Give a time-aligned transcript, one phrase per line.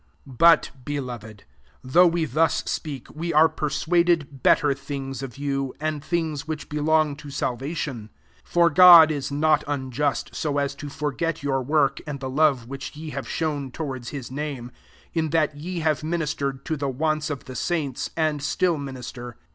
[0.25, 1.43] 9 But, beloved,
[1.83, 7.15] though we hus speak, we are persuaded »ctter things of you, and things rhich belong
[7.17, 8.09] to salvation.
[8.51, 12.65] 10 ^or God ia not unjust, ao aa to drget yo«r work and the love
[12.67, 14.71] rhich ye have shown towards ris name,
[15.13, 19.37] in that ye have mi istered io the wanta of the aints, and atiil minister.